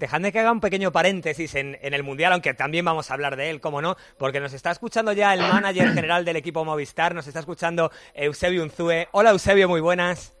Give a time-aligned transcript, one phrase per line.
[0.00, 3.50] Dejadme que haga un pequeño paréntesis en, el Mundial, aunque también vamos a hablar de
[3.50, 7.26] él, como no, porque nos está escuchando ya el manager general del equipo Movistar, nos
[7.26, 9.08] está escuchando Eusebio Unzue.
[9.10, 10.36] Hola Eusebio, muy buenas.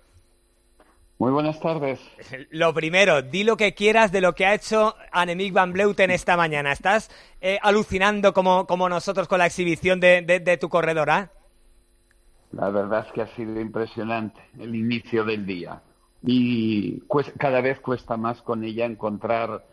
[1.18, 1.98] Muy buenas tardes.
[2.50, 6.36] Lo primero, di lo que quieras de lo que ha hecho Annemiek van Bleuten esta
[6.36, 6.70] mañana.
[6.70, 11.32] ¿Estás eh, alucinando como, como, nosotros con la exhibición de, de tu corredora?
[12.52, 15.82] La verdad es que ha sido impresionante el inicio del día
[16.22, 17.00] y
[17.38, 19.64] cada vez cuesta más con ella encontrar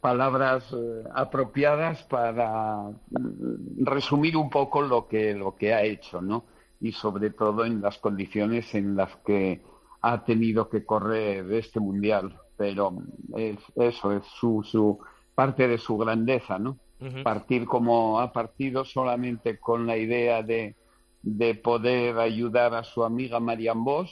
[0.00, 6.44] palabras eh, apropiadas para mm, resumir un poco lo que lo que ha hecho, ¿no?
[6.80, 9.62] Y sobre todo en las condiciones en las que
[10.00, 12.94] ha tenido que correr este mundial, pero
[13.36, 14.98] es, eso es su, su
[15.34, 16.78] parte de su grandeza, ¿no?
[17.22, 20.74] Partir como ha partido solamente con la idea de,
[21.20, 24.10] de poder ayudar a su amiga Marian Bosch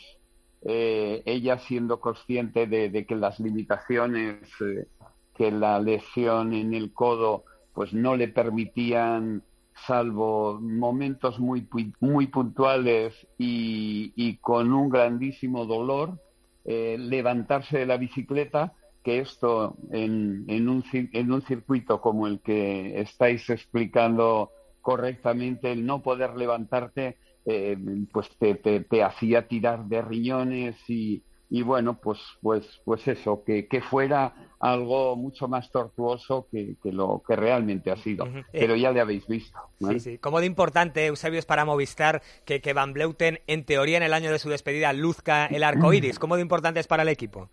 [0.64, 4.86] eh, ella siendo consciente de, que las limitaciones eh,
[5.34, 7.44] que la lesión en el codo
[7.74, 9.42] pues no le permitían
[9.86, 11.66] salvo momentos muy
[12.00, 16.20] muy puntuales y, con un grandísimo dolor
[16.64, 22.40] eh, levantarse de la bicicleta que esto en, en, un, en un circuito como el
[22.40, 27.76] que estáis explicando correctamente el no poder levantarte eh,
[28.12, 33.66] pues te, te, hacía tirar de riñones y, y bueno, pues, pues, pues eso, que,
[33.66, 38.28] que, fuera algo mucho más tortuoso que, que lo que realmente ha sido.
[38.52, 39.58] Pero ya le habéis visto.
[39.80, 40.18] Sí, sí.
[40.18, 44.14] Como de importante, Eusebio, es para Movistar que, que Van Bleuten, en teoría, en el
[44.14, 46.18] año de su despedida, luzca el arco iris.
[46.18, 47.50] ¿Cómo de importante es para el equipo?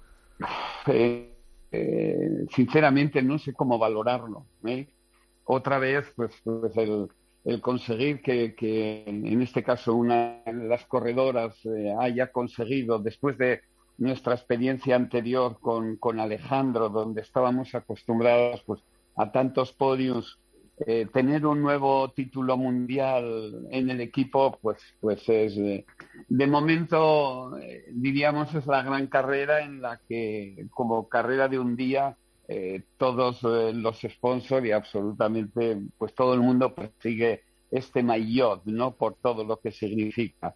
[0.88, 1.34] Eh,
[1.72, 4.46] eh, sinceramente, no sé cómo valorarlo.
[5.46, 7.10] Otra vez, pues, pues el
[7.46, 13.62] el conseguir que, en este caso una de las corredoras eh, haya conseguido, después de
[13.98, 18.82] nuestra experiencia anterior con, con Alejandro, donde estábamos acostumbrados pues,
[19.16, 20.40] a tantos podios,
[20.86, 25.86] eh, tener un nuevo título mundial en el equipo, pues, pues es, eh,
[26.28, 27.52] de momento,
[27.92, 32.16] diríamos, es la gran carrera en la que, como carrera de un día,
[32.52, 38.96] eh, todos eh, los sponsors y absolutamente pues todo el mundo persigue este maillot, ¿no?
[38.96, 40.56] Por todo lo que significa.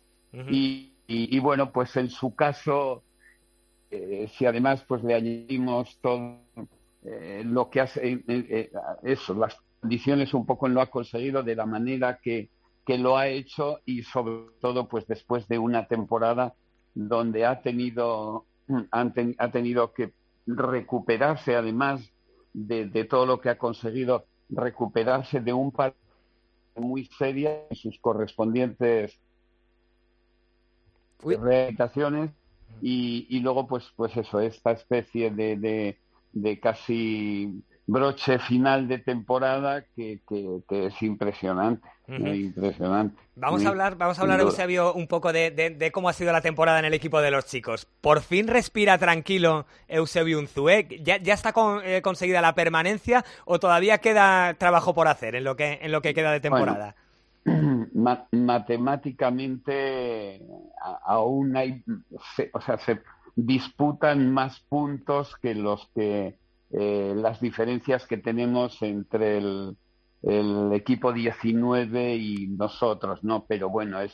[0.50, 3.03] y, bueno, pues en su caso,
[3.92, 6.40] eh, si además pues le añadimos todo
[7.44, 8.24] lo que hace,
[9.03, 12.50] eso, las condiciones un poco lo ha conseguido de la manera que,
[12.88, 16.56] que lo ha hecho y sobre todo pues después de una temporada
[16.96, 18.48] donde ha tenido,
[18.90, 20.12] ha tenido que
[20.46, 22.12] recuperarse, además
[22.54, 25.96] de, todo lo que ha conseguido, recuperarse de un par
[26.76, 29.20] muy seria en sus correspondientes
[31.20, 32.32] rehabilitaciones
[32.82, 36.00] y, y, luego pues pues eso esta especie de, de,
[36.34, 43.16] de casi broche final de temporada que, que, es impresionante, impresionante.
[43.36, 46.42] Vamos a hablar, vamos a hablar, Eusebio, un poco de, de, cómo ha sido la
[46.42, 47.88] temporada en el equipo de los chicos.
[48.02, 50.88] ¿Por fin respira tranquilo Eusebio Unzué?
[51.02, 55.56] ¿Ya, ya está eh, conseguida la permanencia o todavía queda trabajo por hacer en lo
[55.56, 56.96] que, en lo que queda de temporada?
[58.32, 60.42] matemáticamente
[61.06, 61.84] aún hay,
[62.54, 63.02] o sea, se
[63.36, 66.38] disputan más puntos que los que
[66.75, 69.78] eh, las diferencias que tenemos entre el,
[70.73, 73.45] equipo 19 y nosotros, ¿no?
[73.45, 74.13] Pero bueno, es,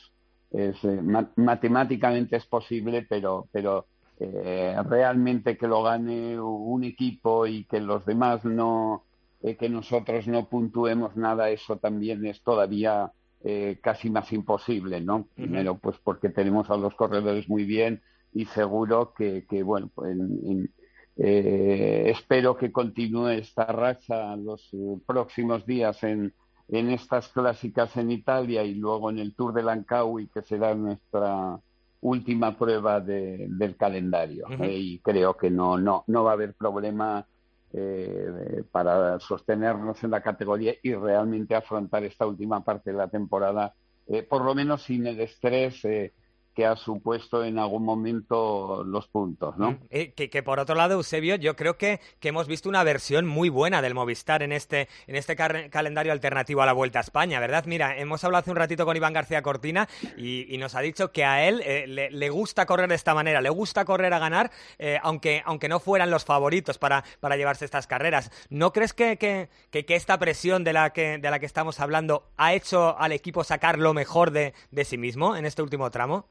[0.51, 1.01] es eh,
[1.35, 3.85] matemáticamente es posible, pero, pero
[4.19, 9.05] eh, realmente que lo gane un equipo y que los demás no,
[9.41, 13.11] que nosotros no puntuemos nada, eso también es todavía
[13.81, 15.27] casi más imposible, ¿no?
[15.33, 18.01] Primero, pues porque tenemos a los corredores muy bien
[18.33, 20.69] y seguro que, que bueno, en,
[21.21, 26.33] eh, espero que continúe esta racha los eh, próximos días en,
[26.69, 31.59] en estas clásicas en Italia y luego en el Tour de Lancaui, que será nuestra
[31.99, 34.45] última prueba del calendario.
[34.61, 37.25] Eh, y creo que no, no, no va a haber problema
[38.71, 43.75] para sostenernos en la categoría y realmente afrontar esta última parte de la temporada,
[44.27, 45.83] por lo menos sin el estrés
[46.55, 49.71] que ha supuesto en algún momento los puntos, ¿no?
[49.71, 53.25] Mm, eh, que, por otro lado, Eusebio, yo creo que, que, hemos visto una versión
[53.25, 57.39] muy buena del Movistar en este, en este calendario alternativo a la Vuelta a España,
[57.39, 57.65] ¿verdad?
[57.65, 59.87] Mira, hemos hablado hace un ratito con Iván García Cortina
[60.17, 63.49] y, nos ha dicho que a él eh, le, gusta correr de esta manera, le
[63.49, 67.87] gusta correr a ganar, eh, aunque, aunque no fueran los favoritos para, para llevarse estas
[67.87, 68.31] carreras.
[68.49, 72.53] ¿No crees que, que, esta presión de la que, de la que estamos hablando ha
[72.53, 76.27] hecho al equipo sacar lo mejor de, de sí mismo en este último tramo?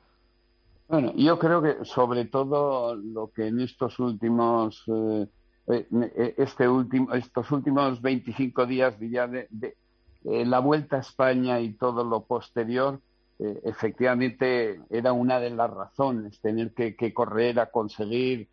[0.88, 7.50] Bueno, yo creo que sobre todo lo que en estos últimos eh, este último, estos
[7.52, 9.76] últimos 25 días de,
[10.24, 13.00] la Vuelta a España y todo lo posterior,
[13.38, 18.48] efectivamente era una de las razones, tener que, correr a conseguir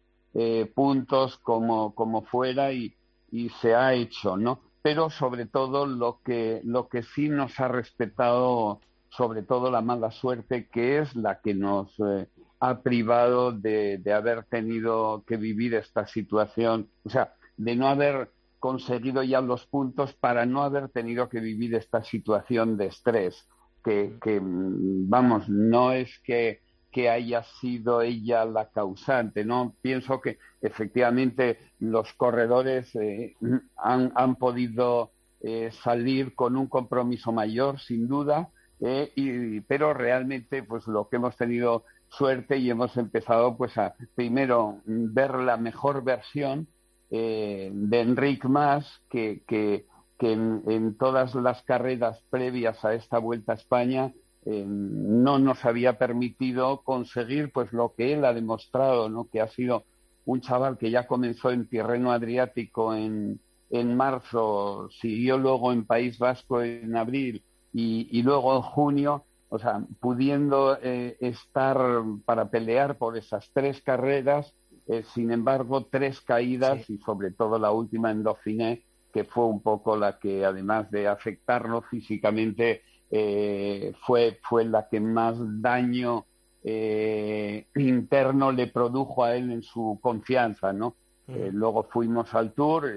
[0.76, 2.96] puntos como, como fuera y,
[3.32, 4.62] y se ha hecho, ¿no?
[4.82, 8.80] Pero sobre todo lo que, lo que sí nos ha respetado,
[9.18, 12.28] sobre todo la mala suerte, que es la que nos eh,
[12.60, 19.24] ha privado de, haber tenido que vivir esta situación, o sea, de no haber conseguido
[19.24, 23.48] ya los puntos para no haber tenido que vivir esta situación de estrés,
[23.84, 26.62] que, que vamos, no es que
[26.96, 29.76] que haya sido ella la causante, ¿no?
[29.82, 33.36] Pienso que efectivamente los corredores eh,
[33.76, 38.50] han, podido eh, salir con un compromiso mayor, sin duda,
[38.86, 44.82] eh, pero realmente pues lo que hemos tenido suerte y hemos empezado pues a primero
[44.86, 46.68] ver la mejor versión
[47.10, 49.86] de Enric Mas que, que,
[50.20, 54.14] en, todas las carreras previas a esta vuelta a España
[54.46, 59.28] eh, no nos había permitido conseguir pues lo que él ha demostrado, ¿no?
[59.28, 59.86] que ha sido
[60.26, 63.40] un chaval que ya comenzó en Tirreno Adriático en,
[63.72, 67.44] en marzo, siguió luego en País Vasco en abril
[67.78, 71.78] y, luego en junio, o sea, pudiendo eh, estar
[72.24, 74.56] para pelear por esas tres carreras,
[74.88, 79.62] eh, sin embargo, tres caídas y sobre todo la última en Dauphiné, que fue un
[79.62, 82.82] poco la que además de afectarlo físicamente,
[83.12, 86.26] eh, fue, fue la que más daño
[86.64, 90.96] eh, interno le produjo a él en su confianza, ¿no?
[91.28, 92.88] Luego fuimos al tour,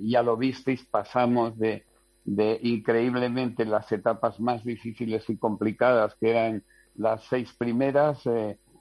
[0.00, 1.84] ya lo visteis, pasamos de,
[2.24, 6.62] de increíblemente las etapas más difíciles y complicadas, que eran
[6.96, 8.22] las seis primeras,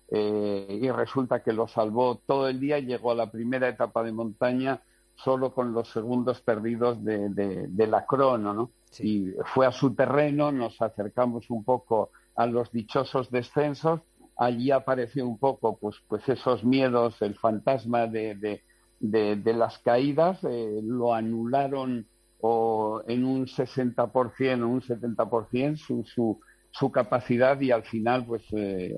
[0.10, 4.82] y resulta que lo salvó todo el día, llegó a la primera etapa de montaña
[5.16, 8.72] solo con los segundos perdidos de, de la crono, ¿no?
[9.00, 14.02] Y fue a su terreno, nos acercamos un poco a los dichosos descensos,
[14.38, 18.62] allí apareció un poco pues, pues esos miedos, el fantasma de,
[19.00, 22.08] de, las caídas, eh, lo anularon
[22.46, 26.42] o en un 60% o un 70% su, su,
[26.72, 28.94] su capacidad y al final pues eh,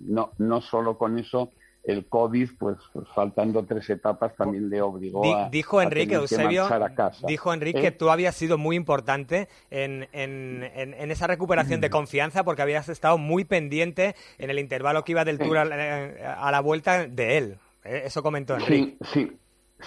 [0.00, 1.50] no, no solo con eso
[1.82, 6.90] el COVID, pues, pues, faltando tres etapas, también le obligó a, dijo Enrique Eusebio, a
[6.90, 7.26] casa.
[7.26, 7.92] Dijo Enrique que ¿Eh?
[7.92, 11.92] tú habías sido muy importante en, en, en, esa recuperación de mm.
[11.92, 16.60] confianza porque habías estado muy pendiente en el intervalo que iba del Tour a, la
[16.60, 17.58] vuelta de él.
[17.84, 18.02] ¿eh?
[18.06, 18.96] Eso comentó Enrique.
[19.02, 19.36] Sí, sí,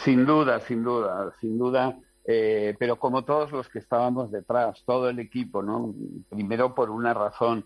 [0.04, 1.98] sin duda, sin duda, sin duda.
[2.30, 5.96] Eh, pero como todos los que estábamos detrás, todo el equipo, ¿no?
[6.30, 7.66] Primero por una razón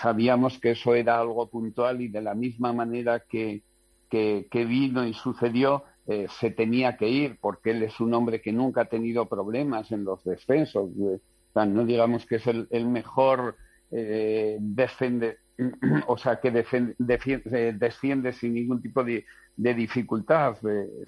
[0.00, 3.62] sabíamos que eso era algo puntual y de la misma manera que,
[4.08, 8.52] que, vino y sucedió, eh, se tenía que ir, porque él es un hombre que
[8.52, 10.90] nunca ha tenido problemas en los descensos.
[10.98, 11.18] Eh,
[11.66, 13.56] no digamos que es el, mejor
[13.90, 14.58] eh,
[16.06, 19.24] o sea, que desciende sin ningún tipo de,
[19.56, 20.56] de dificultad.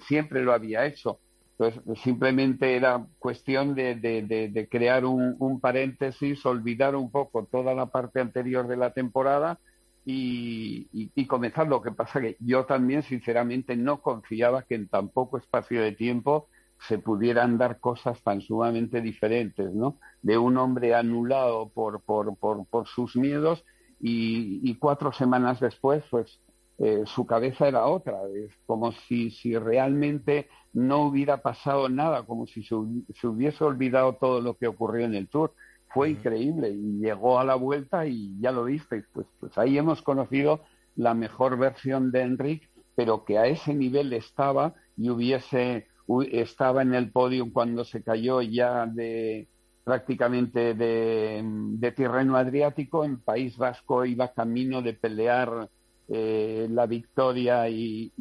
[0.07, 1.19] siempre lo había hecho.
[1.59, 8.65] Entonces, simplemente era cuestión de, crear un, paréntesis, olvidar un poco toda la parte anterior
[8.67, 9.59] de la temporada
[10.05, 11.67] y, comenzar.
[11.67, 15.91] Lo que pasa que yo también, sinceramente, no confiaba que en tan poco espacio de
[15.91, 16.47] tiempo
[16.87, 19.99] se pudieran dar cosas tan sumamente diferentes, ¿no?
[20.21, 23.65] De un hombre anulado por, por, por, sus miedos
[23.99, 26.39] y, cuatro semanas después, pues
[26.79, 28.19] eh, su cabeza era otra.
[28.33, 34.39] Es como si, si realmente no hubiera pasado nada, como si se, hubiese olvidado todo
[34.41, 35.53] lo que ocurrió en el Tour.
[35.93, 40.01] Fue increíble y llegó a la vuelta y ya lo visteis, pues, pues ahí hemos
[40.03, 40.61] conocido
[40.95, 45.87] la mejor versión de Enric, pero que a ese nivel estaba y hubiese
[46.31, 49.47] estaba en el podio cuando se cayó ya de
[49.83, 55.69] prácticamente de, de Tirreno Adriático, en País Vasco iba camino de pelear
[56.11, 58.11] eh, la victoria y,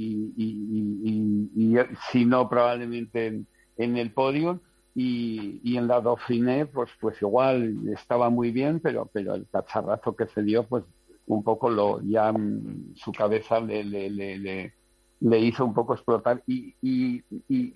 [2.13, 3.45] si no probablemente
[3.77, 4.61] en, el podio.
[4.95, 10.27] Y, en la Dauphiné pues pues igual estaba muy bien pero pero el cacharrazo que
[10.27, 10.83] se dio pues
[11.27, 16.43] un poco lo ya mm, su cabeza le, le, hizo un poco explotar.
[16.47, 17.23] Y, y,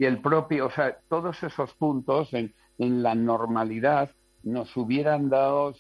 [0.05, 4.11] el propio, o sea, todos esos puntos en la normalidad
[4.45, 5.75] nos hubieran dado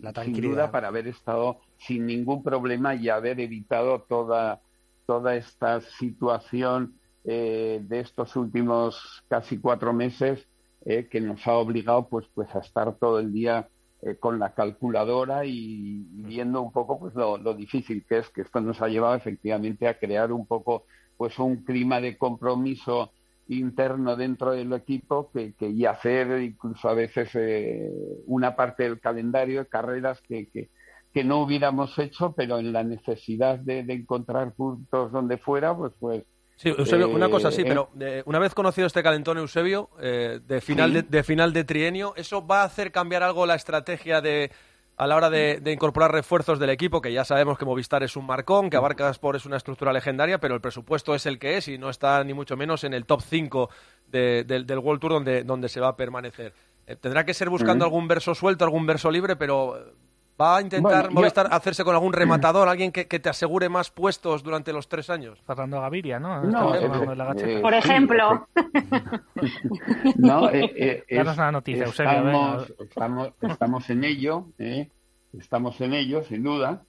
[0.00, 4.60] la sin duda para haber estado sin ningún problema y haber evitado toda,
[5.06, 6.94] toda esta situación
[7.24, 10.46] eh, de estos últimos casi cuatro meses
[10.84, 13.68] eh, que nos ha obligado pues, pues a estar todo el día
[14.02, 18.42] eh, con la calculadora y, viendo un poco pues lo, lo, difícil que es que
[18.42, 20.84] esto nos ha llevado efectivamente a crear un poco
[21.16, 23.12] pues un clima de compromiso
[23.48, 27.90] interno dentro del equipo que, que y hacer incluso a veces eh,
[28.26, 30.70] una parte del calendario, carreras que, que,
[31.12, 35.92] que, no hubiéramos hecho, pero en la necesidad de, de encontrar puntos donde fuera, pues
[36.00, 36.24] pues
[36.56, 40.40] Sí, Eusebio, una cosa sí, eh, pero eh, una vez conocido este calentón, Eusebio, eh,
[40.44, 44.20] de, final de, de, final de trienio, ¿eso va a hacer cambiar algo la estrategia
[44.20, 44.52] de
[44.96, 48.26] a la hora de, incorporar refuerzos del equipo, que ya sabemos que Movistar es un
[48.26, 51.68] marcón, que Abarca Sport es una estructura legendaria, pero el presupuesto es el que es
[51.68, 53.70] y no está ni mucho menos en el top 5
[54.08, 56.52] del World Tour donde, donde se va a permanecer.
[56.86, 59.94] Eh, tendrá que ser buscando algún verso suelto, algún verso libre, pero
[60.40, 64.72] ¿Va a intentar Movistar hacerse con algún rematador, alguien que, te asegure más puestos durante
[64.72, 65.40] los tres años?
[65.46, 66.42] Fernando Gaviria, ¿no?
[66.74, 68.48] Eh, Por ejemplo.
[70.16, 74.88] no, eh, eh una noticia, estamos, estamos, estamos, en ello, eh,
[75.38, 76.82] estamos en ello, sin duda,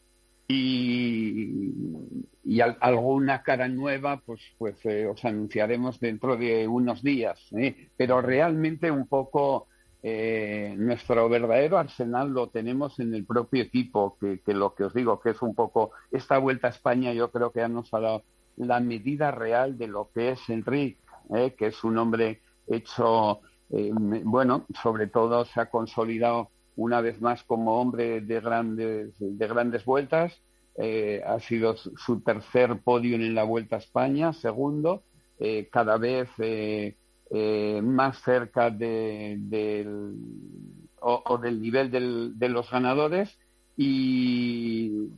[0.47, 1.71] y,
[2.43, 4.75] y alguna cara nueva, pues, pues
[5.07, 7.47] os anunciaremos dentro de unos días,
[7.95, 9.67] pero realmente un poco
[10.07, 15.19] eh, nuestro verdadero arsenal lo tenemos en el propio equipo, que, lo que os digo,
[15.19, 18.23] que es un poco esta vuelta a España, yo creo que ya nos ha dado
[18.55, 20.99] la medida real de lo que es Enrique,
[21.35, 23.39] eh, que es un hombre hecho,
[23.71, 29.47] eh, bueno, sobre todo se ha consolidado una vez más como hombre de grandes, de
[29.47, 30.39] grandes vueltas.
[31.25, 35.01] ha sido su tercer podio en la Vuelta a España, segundo.
[35.71, 36.29] cada vez
[37.37, 40.15] eh, más cerca de, del,
[41.01, 41.91] o, del nivel
[42.39, 43.37] de los ganadores
[43.75, 45.09] y,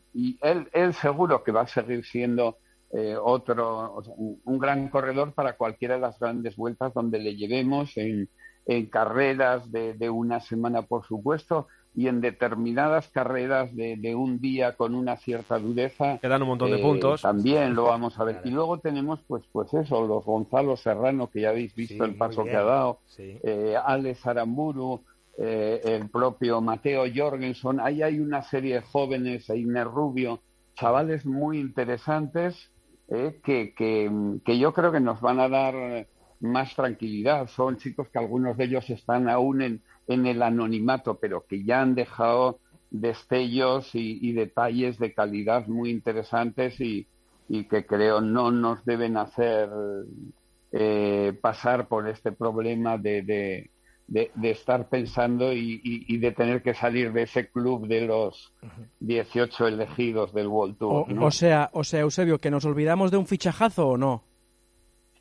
[0.41, 2.57] él, seguro que va a seguir siendo
[2.91, 4.01] eh, otro,
[4.43, 8.29] un, gran corredor para cualquiera de las grandes vueltas donde le llevemos en,
[8.89, 11.67] carreras de, una semana, por supuesto,
[11.97, 16.69] y en determinadas carreras de, un día con una cierta dureza que dan un montón
[16.69, 17.23] de eh, puntos.
[17.23, 18.39] también lo vamos a ver.
[18.45, 22.43] Y luego tenemos pues pues eso los Gonzalo Serrano que ya habéis visto el paso
[22.43, 25.01] que ha dado eh, Alex Aramburu
[25.39, 27.79] eh, el propio Mateo Jorgensen.
[27.79, 30.41] Ahí hay una serie de jóvenes Inés Rubio
[30.75, 32.71] chavales muy interesantes
[33.07, 36.07] eh, que, que, que yo creo que nos van a dar
[36.39, 41.45] más tranquilidad son chicos que algunos de ellos están aún en en el anonimato, pero
[41.45, 47.07] que ya han dejado destellos y, detalles de calidad muy interesantes y,
[47.69, 49.69] que creo no nos deben hacer
[50.71, 53.69] eh, pasar por este problema de,
[54.07, 58.53] de, estar pensando y, de tener que salir de ese club de los
[59.01, 61.05] 18 elegidos del World Tour.
[61.19, 64.23] O, sea, o sea, Eusebio, que nos olvidamos de un fichajazo o no?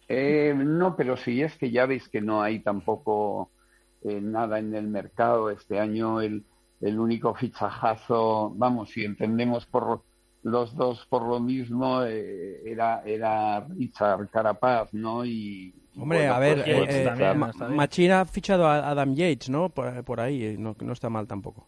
[0.08, 3.50] Eh, no, pero sí es que ya veis que no hay tampoco
[4.02, 5.50] eh, nada en el mercado.
[5.50, 6.44] Este año el,
[6.80, 10.02] el único fichajazo, vamos, si entendemos por
[10.42, 15.25] los dos por lo mismo, eh, era, era Richard Carapaz, ¿no?
[15.25, 17.34] Y, Hombre, a ver, pues, eh,
[17.70, 19.70] Machina ha fichado a Adam Yates, ¿no?
[19.70, 21.66] Por, ahí, no, no está mal tampoco.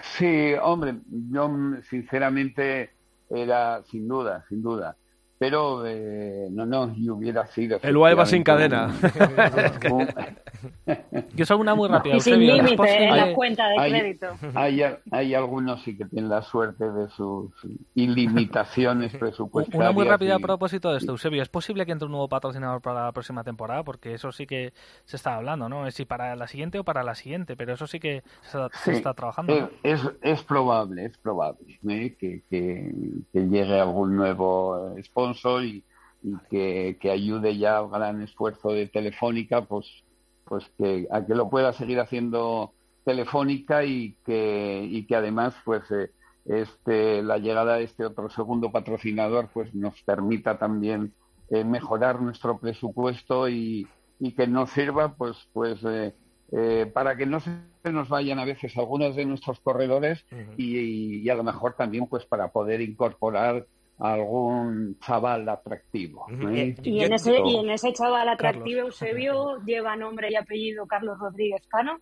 [0.00, 0.96] Sí, hombre,
[1.30, 1.50] yo
[1.88, 2.90] sinceramente
[3.30, 4.96] era sin duda, sin duda
[5.38, 7.78] pero eh, no, no, y hubiera sido.
[7.82, 8.92] El UAE va sin cadena.
[11.38, 12.16] Yo soy una muy rápida.
[12.16, 14.26] Y sin límite en la cuenta de crédito.
[14.54, 17.52] Hay, hay, algunos sí que tienen la suerte de sus
[17.94, 19.80] ilimitaciones presupuestarias.
[19.80, 21.42] Una muy rápida a propósito de esto, Eusebio.
[21.42, 23.84] ¿Es posible que entre un nuevo patrocinador para la próxima temporada?
[23.84, 24.72] Porque eso sí que
[25.04, 25.86] se está hablando, ¿no?
[25.86, 29.14] Es si para la siguiente o para la siguiente, pero eso sí que se, está
[29.14, 29.70] trabajando.
[29.82, 32.16] Es, es, probable, es probable ¿eh?
[32.18, 32.92] que, que,
[33.32, 35.84] que llegue algún nuevo sponsor y,
[36.50, 39.86] que, ayude ya al gran esfuerzo de Telefónica, pues,
[40.48, 42.72] pues que a que lo pueda seguir haciendo
[43.08, 46.10] Telefónica y que, y que además, pues, eh,
[46.44, 51.14] este, la llegada de este otro segundo patrocinador, pues, nos permita también
[51.48, 53.88] eh, mejorar nuestro presupuesto y,
[54.18, 55.80] y, que nos sirva, pues, pues,
[56.52, 57.50] eh, para que no se
[57.90, 60.26] nos vayan a veces algunos de nuestros corredores
[60.58, 63.66] y, y, a lo mejor también pues para poder incorporar
[63.98, 66.26] algún chaval atractivo.
[66.30, 66.74] ¿eh?
[66.82, 71.66] ¿Y, en ese, y en ese chaval atractivo, Eusebio, lleva nombre y apellido Carlos Rodríguez
[71.68, 71.98] Cano.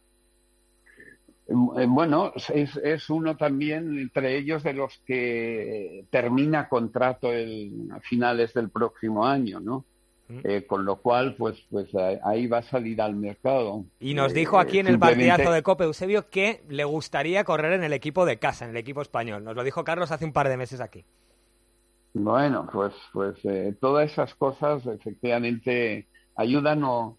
[1.49, 8.01] Eh, bueno, es, es, uno también entre ellos de los que termina contrato el, a
[8.01, 9.85] finales del próximo año, ¿no?
[10.29, 11.89] Eh, con lo cual, pues, pues
[12.25, 13.85] ahí va a salir al mercado.
[14.01, 17.85] Y nos dijo aquí en el partidazo de Cope Eusebio que le gustaría correr en
[17.85, 19.45] el equipo de casa, en el equipo español.
[19.45, 21.05] Nos lo dijo Carlos hace un par de meses aquí.
[22.19, 27.19] Bueno, pues, pues eh, todas esas cosas efectivamente ayudan o,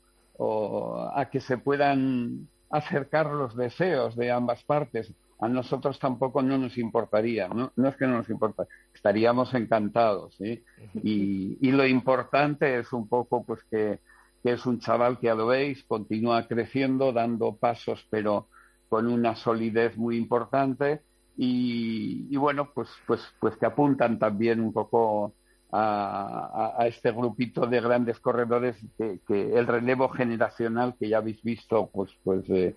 [1.13, 5.13] a que se puedan acercar los deseos de ambas partes.
[5.39, 10.35] A nosotros tampoco no nos importaría, no, es que no nos importa, estaríamos encantados.
[10.41, 10.63] Y,
[11.03, 13.99] y, lo importante es un poco pues que,
[14.41, 18.47] que es un chaval que ya lo veis, continúa creciendo, dando pasos, pero
[18.89, 21.01] con una solidez muy importante
[21.39, 25.35] y, bueno, pues, pues, pues que apuntan también un poco
[25.71, 32.11] a, este grupito de grandes corredores que, el relevo generacional que ya habéis visto, pues,
[32.23, 32.75] pues eh,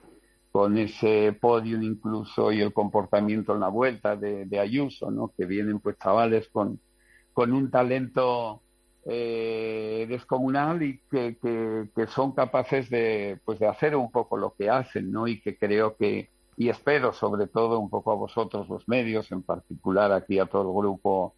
[0.53, 5.33] con ese podium incluso y el comportamiento en la vuelta de, Ayuso, ¿no?
[5.37, 6.81] Que vienen pues chavales con,
[7.33, 8.63] con un talento
[9.07, 11.39] eh, descomunal y que,
[11.95, 15.27] que, son capaces de, pues de hacer un poco lo que hacen, ¿no?
[15.29, 19.43] Y que creo que, y espero sobre todo un poco a vosotros los medios, en
[19.43, 21.35] particular aquí a todo el grupo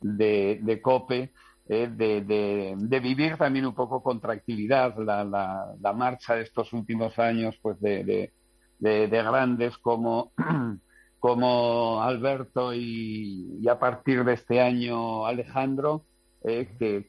[0.00, 1.32] de, de COPE,
[1.66, 7.18] eh, de, vivir también un poco con tranquilidad la, la, la marcha de estos últimos
[7.18, 8.32] años, pues de,
[8.78, 10.32] de, grandes como,
[11.18, 16.04] como Alberto y, a partir de este año Alejandro,
[16.42, 17.08] eh, que,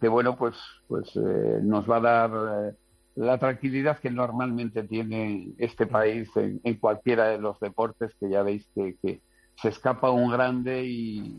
[0.00, 0.56] que, bueno, pues,
[0.88, 2.76] pues eh, nos va a dar eh,
[3.14, 8.66] la tranquilidad que normalmente tiene este país en, cualquiera de los deportes, que ya veis
[8.74, 9.20] que,
[9.60, 11.36] se escapa un grande y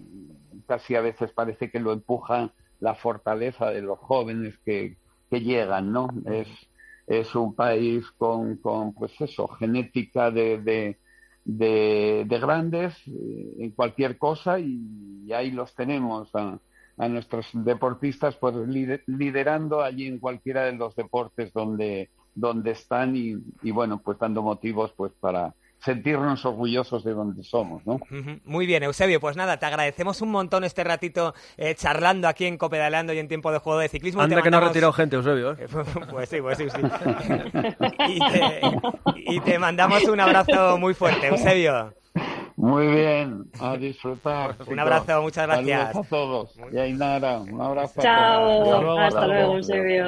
[0.68, 4.98] casi a veces parece que lo empuja la fortaleza de los jóvenes que,
[5.30, 6.08] que llegan, ¿no?
[6.26, 6.48] Es,
[7.08, 10.98] es un país con, con pues eso, genética de, de,
[11.44, 16.60] de, grandes eh, en cualquier cosa y, ahí los tenemos a,
[16.98, 18.56] a nuestros deportistas pues
[19.08, 24.42] liderando allí en cualquiera de los deportes donde, donde están y, y bueno, pues dando
[24.42, 28.00] motivos pues para, sentirnos orgullosos de donde somos, ¿no?
[28.46, 32.58] Muy bien, Eusebio, pues nada, te agradecemos un montón este ratito eh, charlando aquí en
[32.58, 34.22] Copedaleando y en tiempo de juego de ciclismo.
[34.22, 35.54] Anda que no ha retirado gente, Eusebio.
[35.54, 35.68] ¿eh?
[36.10, 36.82] pues sí, pues sí, sí.
[39.26, 41.94] y, te, mandamos un abrazo muy fuerte, Eusebio.
[42.64, 44.56] Muy bien, a disfrutar.
[44.68, 45.98] Un abrazo, muchas gracias.
[45.98, 46.56] a todos.
[46.72, 48.02] Y Ainara, un abrazo.
[48.02, 50.06] Chao, hasta luego, Eusebio.